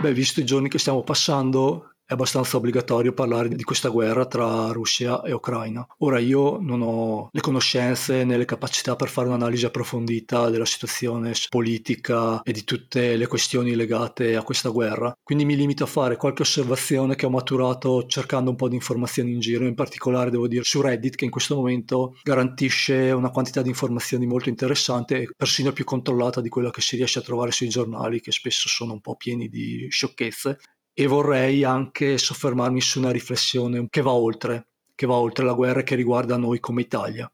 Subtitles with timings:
[0.00, 4.72] Beh, visto i giorni che stiamo passando, è abbastanza obbligatorio parlare di questa guerra tra
[4.72, 5.86] Russia e Ucraina.
[5.98, 11.34] Ora io non ho le conoscenze né le capacità per fare un'analisi approfondita della situazione
[11.48, 16.16] politica e di tutte le questioni legate a questa guerra, quindi mi limito a fare
[16.16, 20.48] qualche osservazione che ho maturato cercando un po' di informazioni in giro, in particolare devo
[20.48, 25.28] dire su Reddit che in questo momento garantisce una quantità di informazioni molto interessante e
[25.36, 28.94] persino più controllata di quella che si riesce a trovare sui giornali che spesso sono
[28.94, 30.58] un po' pieni di sciocchezze
[31.00, 35.80] e vorrei anche soffermarmi su una riflessione che va oltre, che va oltre la guerra
[35.80, 37.32] e che riguarda noi come Italia.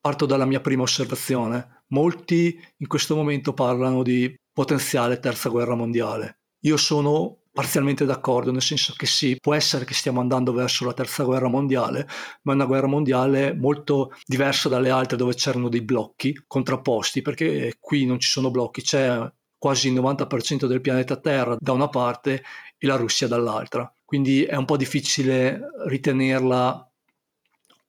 [0.00, 1.82] Parto dalla mia prima osservazione.
[1.88, 6.42] Molti in questo momento parlano di potenziale terza guerra mondiale.
[6.60, 10.92] Io sono parzialmente d'accordo, nel senso che sì, può essere che stiamo andando verso la
[10.92, 12.06] terza guerra mondiale,
[12.42, 17.78] ma è una guerra mondiale molto diversa dalle altre dove c'erano dei blocchi contrapposti, perché
[17.80, 22.42] qui non ci sono blocchi, c'è quasi il 90% del pianeta Terra da una parte
[22.78, 23.92] e la Russia dall'altra.
[24.04, 26.90] Quindi è un po' difficile ritenerla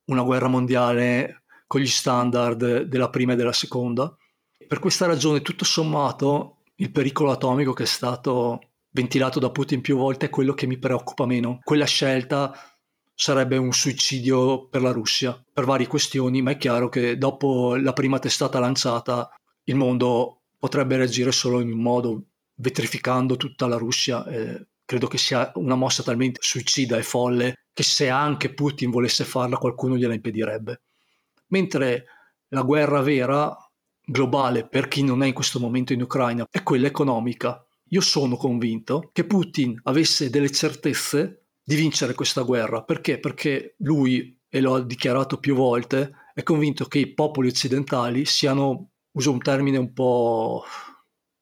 [0.05, 4.13] una guerra mondiale con gli standard della prima e della seconda.
[4.67, 9.95] Per questa ragione, tutto sommato, il pericolo atomico che è stato ventilato da Putin più
[9.95, 11.59] volte è quello che mi preoccupa meno.
[11.63, 12.53] Quella scelta
[13.13, 17.93] sarebbe un suicidio per la Russia, per varie questioni, ma è chiaro che dopo la
[17.93, 19.29] prima testata lanciata
[19.65, 22.23] il mondo potrebbe reagire solo in un modo,
[22.55, 24.25] vetrificando tutta la Russia.
[24.25, 29.23] Eh, credo che sia una mossa talmente suicida e folle che se anche Putin volesse
[29.23, 30.81] farla qualcuno gliela impedirebbe.
[31.47, 32.05] Mentre
[32.49, 33.55] la guerra vera,
[34.03, 37.63] globale, per chi non è in questo momento in Ucraina, è quella economica.
[37.91, 42.83] Io sono convinto che Putin avesse delle certezze di vincere questa guerra.
[42.83, 43.19] Perché?
[43.19, 48.89] Perché lui, e lo ha dichiarato più volte, è convinto che i popoli occidentali siano,
[49.19, 50.63] uso un termine un po'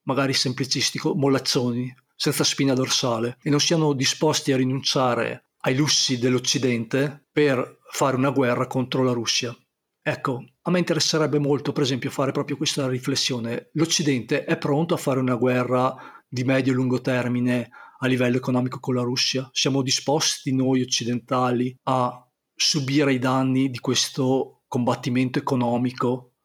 [0.03, 7.27] magari semplicistico, mollazzoni, senza spina dorsale e non siano disposti a rinunciare ai lussi dell'Occidente
[7.31, 9.55] per fare una guerra contro la Russia.
[10.01, 13.69] Ecco, a me interesserebbe molto, per esempio, fare proprio questa riflessione.
[13.73, 15.93] L'Occidente è pronto a fare una guerra
[16.27, 19.47] di medio e lungo termine a livello economico con la Russia?
[19.51, 26.36] Siamo disposti noi occidentali a subire i danni di questo combattimento economico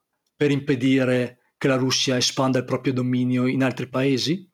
[0.43, 4.51] per impedire che la Russia espanda il proprio dominio in altri paesi?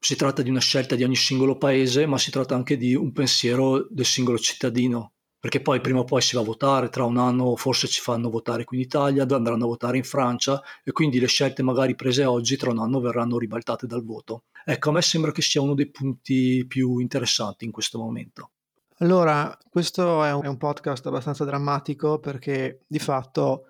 [0.00, 3.12] si tratta di una scelta di ogni singolo paese, ma si tratta anche di un
[3.12, 7.18] pensiero del singolo cittadino, perché poi prima o poi si va a votare, tra un
[7.18, 11.20] anno forse ci fanno votare qui in Italia, andranno a votare in Francia e quindi
[11.20, 14.44] le scelte magari prese oggi tra un anno verranno ribaltate dal voto.
[14.64, 18.50] Ecco, a me sembra che sia uno dei punti più interessanti in questo momento.
[18.98, 23.66] Allora, questo è un, è un podcast abbastanza drammatico perché di fatto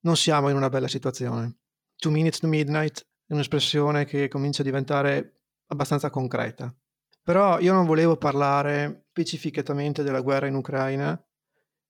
[0.00, 1.58] non siamo in una bella situazione.
[1.96, 6.74] Two minutes to midnight è un'espressione che comincia a diventare abbastanza concreta.
[7.22, 11.22] Però io non volevo parlare specificatamente della guerra in Ucraina,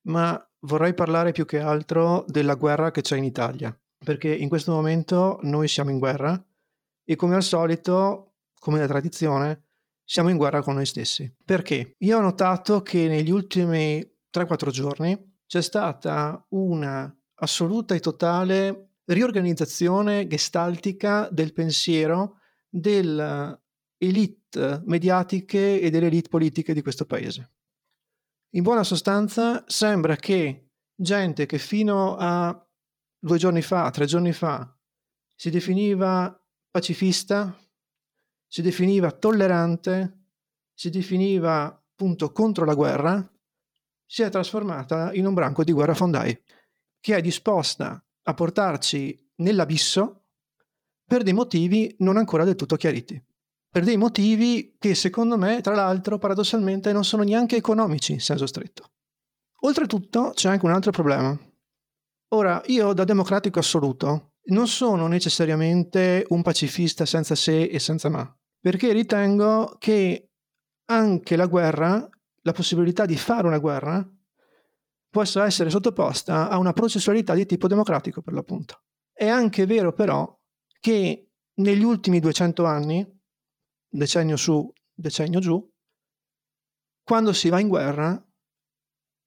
[0.03, 4.73] ma vorrei parlare più che altro della guerra che c'è in Italia, perché in questo
[4.73, 6.43] momento noi siamo in guerra
[7.05, 9.69] e come al solito, come da tradizione,
[10.05, 11.33] siamo in guerra con noi stessi.
[11.45, 11.95] Perché?
[11.99, 14.05] Io ho notato che negli ultimi
[14.35, 23.59] 3-4 giorni c'è stata una assoluta e totale riorganizzazione gestaltica del pensiero del
[23.99, 27.51] elite mediatiche e delle elite politiche di questo paese.
[28.51, 32.67] In buona sostanza sembra che gente che fino a
[33.19, 34.77] due giorni fa, tre giorni fa,
[35.35, 36.37] si definiva
[36.71, 37.57] pacifista,
[38.47, 40.25] si definiva tollerante,
[40.73, 43.33] si definiva appunto contro la guerra,
[44.05, 46.43] si è trasformata in un branco di guerrafondai
[47.01, 50.25] che è disposta a portarci nell'abisso
[51.05, 53.21] per dei motivi non ancora del tutto chiariti
[53.71, 58.47] per dei motivi che secondo me, tra l'altro, paradossalmente non sono neanche economici in senso
[58.47, 58.91] stretto.
[59.61, 61.39] Oltretutto c'è anche un altro problema.
[62.33, 68.37] Ora, io da democratico assoluto non sono necessariamente un pacifista senza se e senza ma,
[68.59, 70.31] perché ritengo che
[70.87, 72.09] anche la guerra,
[72.43, 74.05] la possibilità di fare una guerra,
[75.11, 78.85] possa essere sottoposta a una processualità di tipo democratico, per l'appunto.
[79.13, 80.39] È anche vero però
[80.79, 83.21] che negli ultimi 200 anni
[83.89, 85.69] decennio su, decennio giù,
[87.03, 88.25] quando si va in guerra,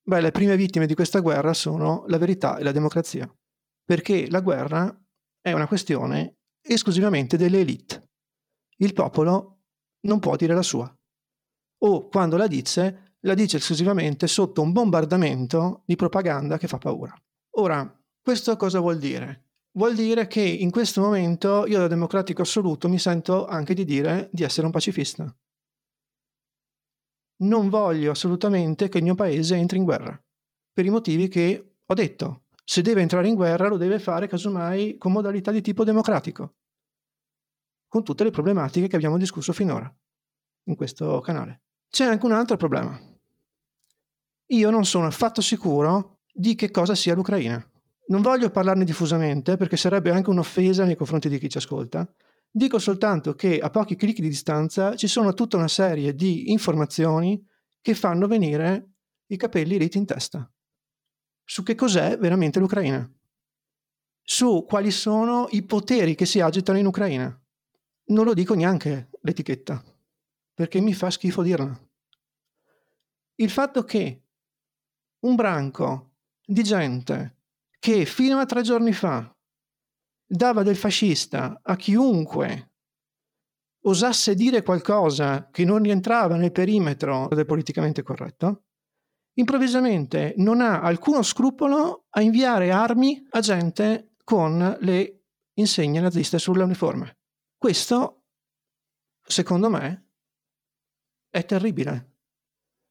[0.03, 3.29] beh, le prime vittime di questa guerra sono la verità e la democrazia,
[3.83, 4.97] perché la guerra
[5.41, 8.11] è una questione esclusivamente delle elite.
[8.77, 9.63] Il popolo
[10.05, 10.91] non può dire la sua.
[11.79, 17.13] O quando la dice, la dice esclusivamente sotto un bombardamento di propaganda che fa paura.
[17.57, 19.43] Ora, questo cosa vuol dire?
[19.73, 24.29] vuol dire che in questo momento io da democratico assoluto mi sento anche di dire
[24.31, 25.35] di essere un pacifista.
[27.43, 30.17] non voglio assolutamente che il mio paese entri in guerra,
[30.71, 32.43] per i motivi che ho detto.
[32.63, 36.55] Se deve entrare in guerra lo deve fare casomai con modalità di tipo democratico,
[37.89, 39.93] con tutte le problematiche che abbiamo discusso finora
[40.67, 41.63] in questo canale.
[41.89, 42.97] C'è anche un altro problema.
[44.47, 47.63] Io non sono affatto sicuro di che cosa sia l'Ucraina.
[48.07, 52.07] Non voglio parlarne diffusamente perché sarebbe anche un'offesa nei confronti di chi ci ascolta.
[52.51, 57.43] Dico soltanto che a pochi clic di distanza ci sono tutta una serie di informazioni
[57.81, 58.91] che fanno venire
[59.27, 60.47] i capelli riti in testa
[61.45, 63.09] su che cos'è veramente l'Ucraina,
[64.21, 67.37] su quali sono i poteri che si agitano in Ucraina.
[68.05, 69.83] Non lo dico neanche l'etichetta,
[70.53, 71.77] perché mi fa schifo dirla.
[73.35, 74.22] Il fatto che
[75.23, 76.13] un branco
[76.45, 77.41] di gente
[77.79, 79.33] che fino a tre giorni fa
[80.25, 82.71] dava del fascista a chiunque
[83.85, 88.63] osasse dire qualcosa che non rientrava nel perimetro del politicamente corretto,
[89.33, 95.23] improvvisamente non ha alcuno scrupolo a inviare armi a gente con le
[95.55, 97.17] insegne naziste sull'uniforme.
[97.57, 98.23] Questo,
[99.21, 100.07] secondo me,
[101.29, 102.11] è terribile.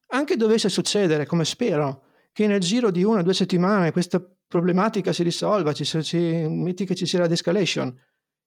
[0.07, 5.13] Anche dovesse succedere, come spero, che nel giro di una o due settimane questa problematica
[5.13, 6.17] si risolva, ci, ci,
[6.49, 7.95] metti che ci sia la de-escalation,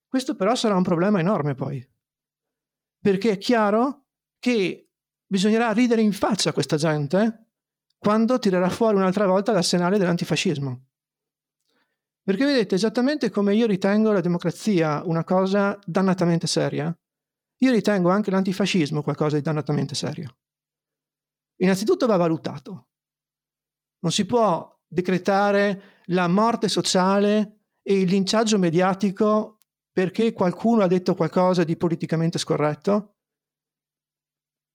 [0.07, 1.85] questo però sarà un problema enorme poi.
[2.99, 4.05] Perché è chiaro
[4.39, 4.89] che
[5.25, 7.47] bisognerà ridere in faccia a questa gente
[7.97, 10.85] quando tirerà fuori un'altra volta l'arsenale dell'antifascismo.
[12.21, 16.95] Perché vedete, esattamente come io ritengo la democrazia una cosa dannatamente seria,
[17.59, 20.37] io ritengo anche l'antifascismo qualcosa di dannatamente serio.
[21.61, 22.89] Innanzitutto va valutato.
[23.99, 29.59] Non si può decretare la morte sociale e il linciaggio mediatico
[29.91, 33.15] perché qualcuno ha detto qualcosa di politicamente scorretto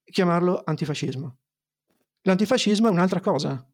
[0.02, 1.38] e chiamarlo antifascismo.
[2.22, 3.64] L'antifascismo è un'altra cosa.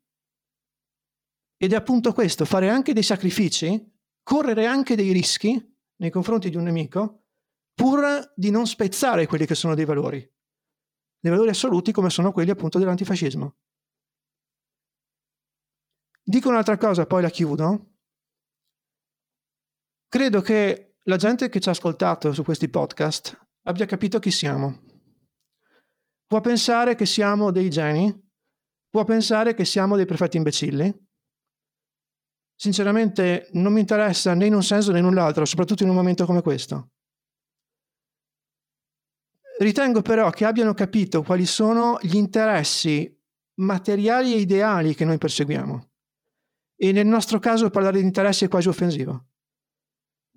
[1.56, 3.92] Ed è appunto questo, fare anche dei sacrifici,
[4.22, 7.24] correre anche dei rischi nei confronti di un nemico,
[7.74, 10.18] pur di non spezzare quelli che sono dei valori,
[11.18, 13.56] dei valori assoluti come sono quelli appunto dell'antifascismo.
[16.28, 17.94] Dico un'altra cosa, poi la chiudo.
[20.08, 24.82] Credo che la gente che ci ha ascoltato su questi podcast abbia capito chi siamo.
[26.26, 28.14] Può pensare che siamo dei geni,
[28.90, 30.94] può pensare che siamo dei perfetti imbecilli.
[32.54, 35.94] Sinceramente non mi interessa né in un senso né in un altro, soprattutto in un
[35.96, 36.90] momento come questo.
[39.60, 43.18] Ritengo però che abbiano capito quali sono gli interessi
[43.60, 45.88] materiali e ideali che noi perseguiamo.
[46.80, 49.26] E nel nostro caso parlare di interessi è quasi offensivo.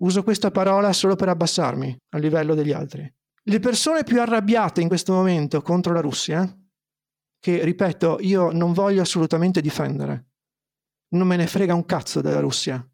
[0.00, 3.08] Uso questa parola solo per abbassarmi a livello degli altri.
[3.44, 6.44] Le persone più arrabbiate in questo momento contro la Russia
[7.38, 10.30] che, ripeto, io non voglio assolutamente difendere.
[11.10, 12.84] Non me ne frega un cazzo della Russia.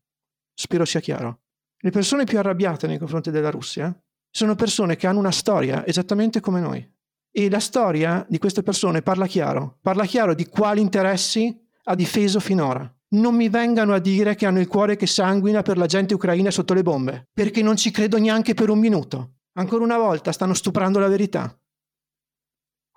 [0.52, 1.42] Spero sia chiaro.
[1.78, 3.96] Le persone più arrabbiate nei confronti della Russia
[4.30, 6.96] sono persone che hanno una storia esattamente come noi.
[7.30, 12.40] E la storia di queste persone parla chiaro, parla chiaro di quali interessi ha difeso
[12.40, 12.92] finora.
[13.10, 16.50] Non mi vengano a dire che hanno il cuore che sanguina per la gente ucraina
[16.50, 19.36] sotto le bombe, perché non ci credo neanche per un minuto.
[19.58, 21.58] Ancora una volta stanno stuprando la verità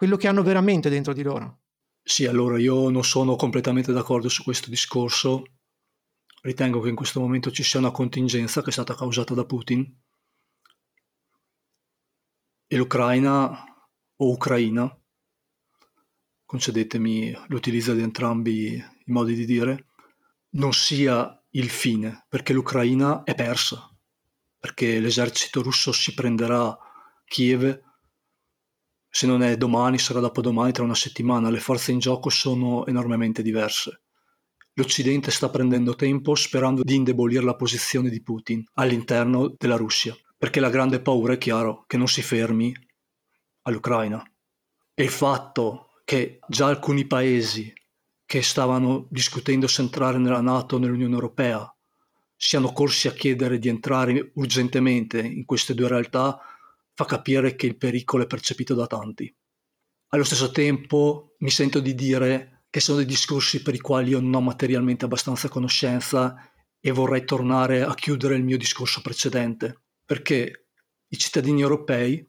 [0.01, 1.59] quello che hanno veramente dentro di loro.
[2.01, 5.43] Sì, allora io non sono completamente d'accordo su questo discorso.
[6.41, 9.95] Ritengo che in questo momento ci sia una contingenza che è stata causata da Putin
[12.65, 13.63] e l'Ucraina
[14.15, 14.91] o Ucraina,
[16.45, 19.90] concedetemi l'utilizzo di entrambi i modi di dire,
[20.51, 23.89] non sia il fine, perché l'Ucraina è persa,
[24.57, 26.77] perché l'esercito russo si prenderà
[27.25, 27.89] Kiev
[29.13, 31.49] se non è domani, sarà dopodomani, tra una settimana.
[31.49, 34.03] Le forze in gioco sono enormemente diverse.
[34.75, 40.61] L'Occidente sta prendendo tempo sperando di indebolire la posizione di Putin all'interno della Russia, perché
[40.61, 42.73] la grande paura è chiaro che non si fermi
[43.63, 44.23] all'Ucraina.
[44.93, 47.71] E il fatto che già alcuni paesi
[48.31, 51.69] che stavano discutendo se entrare nella Nato o nell'Unione Europea
[52.33, 56.39] siano corsi a chiedere di entrare urgentemente in queste due realtà
[56.93, 59.35] fa capire che il pericolo è percepito da tanti.
[60.13, 64.21] Allo stesso tempo mi sento di dire che sono dei discorsi per i quali io
[64.21, 66.33] non ho materialmente abbastanza conoscenza
[66.79, 70.69] e vorrei tornare a chiudere il mio discorso precedente, perché
[71.05, 72.25] i cittadini europei,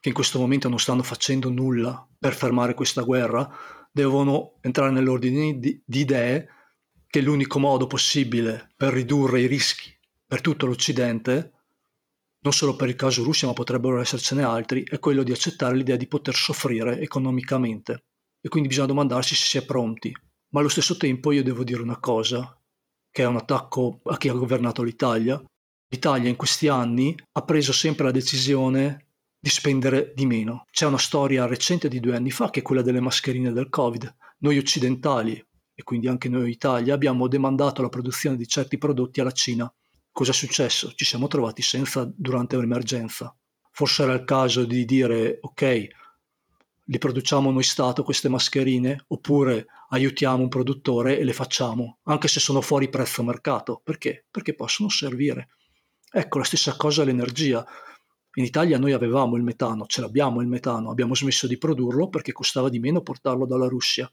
[0.00, 3.48] che in questo momento non stanno facendo nulla per fermare questa guerra,
[3.90, 6.48] devono entrare nell'ordine di, di idee
[7.06, 9.92] che l'unico modo possibile per ridurre i rischi
[10.26, 11.52] per tutto l'Occidente
[12.42, 15.96] non solo per il caso Russia, ma potrebbero essercene altri, è quello di accettare l'idea
[15.96, 18.04] di poter soffrire economicamente.
[18.42, 20.16] e quindi bisogna domandarsi se si è pronti.
[20.52, 22.58] Ma allo stesso tempo io devo dire una cosa,
[23.10, 25.42] che è un attacco a chi ha governato l'Italia.
[25.88, 29.08] L'Italia in questi anni ha preso sempre la decisione
[29.40, 30.66] di spendere di meno.
[30.70, 34.14] C'è una storia recente di due anni fa che è quella delle mascherine del Covid.
[34.40, 35.42] Noi occidentali,
[35.74, 39.72] e quindi anche noi Italia, abbiamo demandato la produzione di certi prodotti alla Cina.
[40.12, 40.92] Cosa è successo?
[40.94, 43.34] Ci siamo trovati senza durante l'emergenza.
[43.70, 45.88] Forse era il caso di dire ok,
[46.84, 52.40] li produciamo noi Stato queste mascherine oppure aiutiamo un produttore e le facciamo, anche se
[52.40, 53.80] sono fuori prezzo mercato.
[53.82, 54.26] Perché?
[54.30, 55.50] Perché possono servire.
[56.12, 57.64] Ecco, la stessa cosa l'energia.
[58.34, 62.32] In Italia noi avevamo il metano, ce l'abbiamo il metano, abbiamo smesso di produrlo perché
[62.32, 64.10] costava di meno portarlo dalla Russia.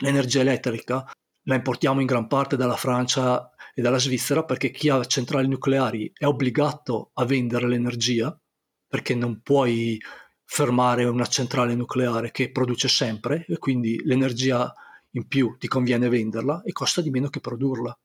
[0.00, 1.10] L'energia elettrica
[1.44, 6.12] la importiamo in gran parte dalla Francia e dalla Svizzera perché chi ha centrali nucleari
[6.14, 8.38] è obbligato a vendere l'energia
[8.86, 9.98] perché non puoi
[10.44, 14.72] fermare una centrale nucleare che produce sempre e quindi l'energia
[15.12, 17.96] in più ti conviene venderla e costa di meno che produrla.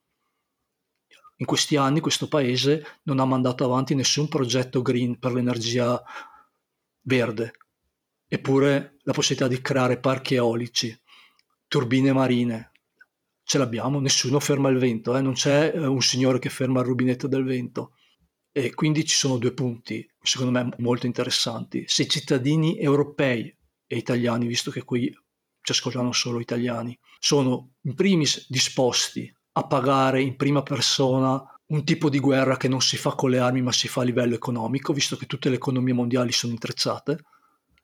[1.38, 6.02] In questi anni questo paese non ha mandato avanti nessun progetto green per l'energia
[7.02, 7.54] verde,
[8.28, 10.98] eppure la possibilità di creare parchi eolici,
[11.68, 12.72] turbine marine,
[13.44, 15.22] ce l'abbiamo, nessuno ferma il vento, eh?
[15.22, 17.94] non c'è eh, un signore che ferma il rubinetto del vento.
[18.52, 21.84] E quindi ci sono due punti, secondo me, molto interessanti.
[21.88, 23.54] Se i cittadini europei
[23.86, 25.14] e italiani, visto che qui
[25.62, 32.10] ci ascoltano solo italiani, sono in primis disposti a pagare in prima persona un tipo
[32.10, 34.94] di guerra che non si fa con le armi ma si fa a livello economico,
[34.94, 37.24] visto che tutte le economie mondiali sono intrecciate,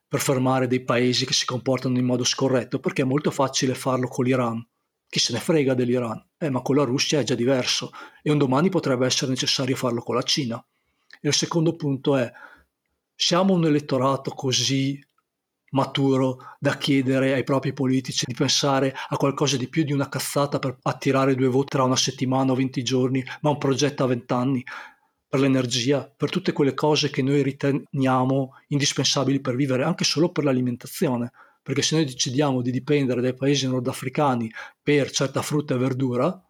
[0.06, 4.08] per fermare dei paesi che si comportano in modo scorretto, perché è molto facile farlo
[4.08, 4.64] con l'Iran,
[5.08, 6.22] chi se ne frega dell'Iran?
[6.38, 7.90] Eh, ma con la Russia è già diverso
[8.22, 10.62] e un domani potrebbe essere necessario farlo con la Cina.
[11.20, 12.30] E il secondo punto è,
[13.14, 14.98] siamo un elettorato così
[15.72, 20.58] maturo da chiedere ai propri politici di pensare a qualcosa di più di una cazzata
[20.58, 24.32] per attirare due voti tra una settimana o 20 giorni, ma un progetto a 20
[24.32, 24.64] anni
[25.28, 30.44] per l'energia, per tutte quelle cose che noi riteniamo indispensabili per vivere, anche solo per
[30.44, 31.32] l'alimentazione.
[31.62, 34.52] Perché se noi decidiamo di dipendere dai paesi nordafricani
[34.82, 36.44] per certa frutta e verdura,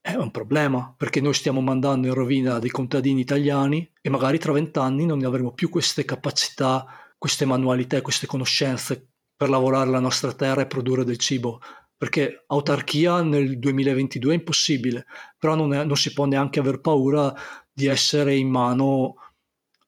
[0.00, 4.52] è un problema, perché noi stiamo mandando in rovina dei contadini italiani e magari tra
[4.52, 6.84] vent'anni non ne avremo più queste capacità,
[7.24, 11.58] queste manualità e queste conoscenze per lavorare la nostra terra e produrre del cibo.
[11.96, 15.06] Perché autarchia nel 2022 è impossibile,
[15.38, 17.34] però non, è, non si può neanche aver paura
[17.72, 19.14] di essere in mano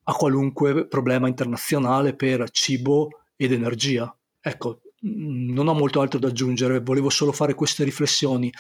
[0.05, 4.17] a qualunque problema internazionale per cibo ed energia.
[4.41, 8.51] Ecco, mm, non ho molto altro da aggiungere, volevo solo fare queste riflessioni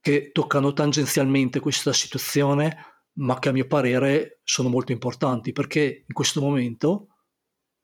[0.00, 6.14] che toccano tangenzialmente questa situazione, ma che a mio parere sono molto importanti, perché in
[6.14, 7.09] questo momento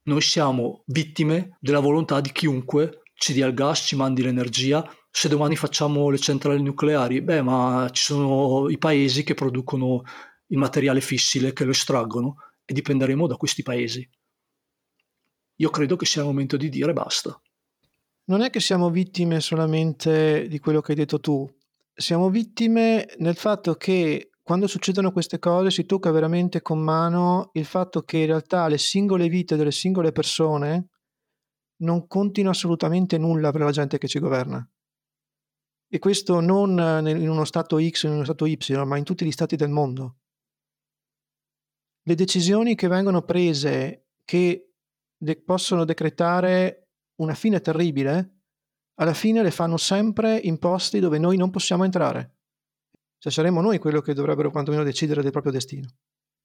[0.07, 4.87] noi siamo vittime della volontà di chiunque ci dia il gas, ci mandi l'energia.
[5.11, 10.03] Se domani facciamo le centrali nucleari, beh, ma ci sono i paesi che producono
[10.49, 14.07] il materiale fissile, che lo estraggono, e dipenderemo da questi paesi
[15.57, 17.39] io credo che sia il momento di dire basta.
[18.25, 21.49] Non è che siamo vittime solamente di quello che hai detto tu,
[21.95, 27.65] siamo vittime nel fatto che quando succedono queste cose si tocca veramente con mano il
[27.65, 30.91] fatto che in realtà le singole vite delle singole persone
[31.79, 34.65] non contino assolutamente nulla per la gente che ci governa.
[35.89, 39.25] E questo non in uno stato X o in uno stato Y, ma in tutti
[39.25, 40.19] gli stati del mondo.
[42.05, 44.75] Le decisioni che vengono prese che
[45.17, 48.43] de- possono decretare una fine terribile,
[49.01, 52.36] alla fine le fanno sempre in posti dove noi non possiamo entrare.
[53.27, 55.89] Cioè saremo noi quello che dovrebbero quantomeno decidere del proprio destino.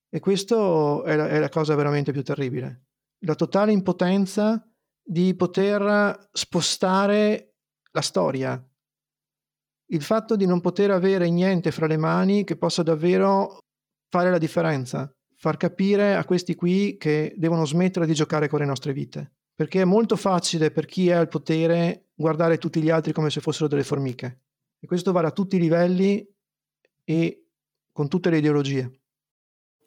[0.10, 2.86] E questo è è la cosa veramente più terribile.
[3.26, 4.68] La totale impotenza
[5.00, 7.58] di poter spostare
[7.92, 8.68] la storia.
[9.92, 13.60] Il fatto di non poter avere niente fra le mani che possa davvero
[14.10, 18.66] fare la differenza far capire a questi qui che devono smettere di giocare con le
[18.66, 19.34] nostre vite.
[19.54, 23.40] Perché è molto facile per chi è al potere guardare tutti gli altri come se
[23.40, 24.42] fossero delle formiche.
[24.80, 26.28] E questo vale a tutti i livelli
[27.12, 27.48] e
[27.92, 29.02] con tutte le ideologie.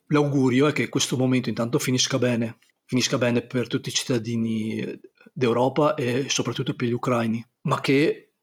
[0.08, 5.00] L'augurio è che questo momento intanto finisca bene, finisca bene per tutti i cittadini
[5.32, 8.34] d'Europa e soprattutto per gli ucraini, ma che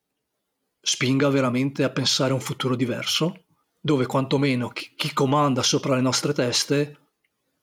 [0.81, 3.45] spinga veramente a pensare a un futuro diverso,
[3.79, 6.97] dove quantomeno chi, chi comanda sopra le nostre teste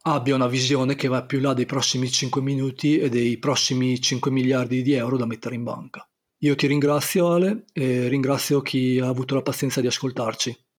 [0.02, 4.30] abbia una visione che va più là dei prossimi 5 minuti e dei prossimi 5
[4.30, 6.08] miliardi di euro da mettere in banca.
[6.42, 10.56] Io ti ringrazio Ale e ringrazio chi ha avuto la pazienza di ascoltarci.